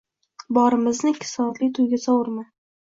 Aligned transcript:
Borimizni 0.59 1.13
ikki 1.15 1.31
soatlik 1.35 1.79
to`yga 1.79 2.05
sovurma 2.09 2.51